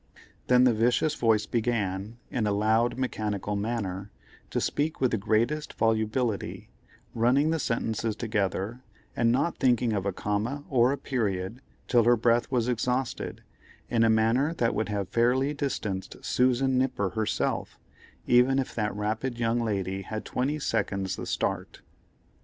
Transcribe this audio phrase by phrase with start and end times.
[0.47, 4.09] Then the vicious voice began, in a loud mechanical manner,
[4.49, 6.71] to speak with the greatest volubility,
[7.13, 8.81] running the sentences together,
[9.15, 13.43] and not thinking of a comma or a period till her breath was exhausted,
[13.91, 17.77] in a manner that would have fairly distanced Susan Nipper herself,
[18.25, 21.83] even if that rapid young lady had twenty seconds the start.